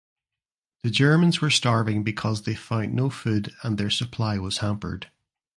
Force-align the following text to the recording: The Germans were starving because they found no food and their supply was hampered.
The 0.81 0.89
Germans 0.89 1.41
were 1.41 1.51
starving 1.51 2.01
because 2.03 2.41
they 2.41 2.55
found 2.55 2.95
no 2.95 3.11
food 3.11 3.53
and 3.61 3.77
their 3.77 3.91
supply 3.91 4.39
was 4.39 4.57
hampered. 4.57 5.11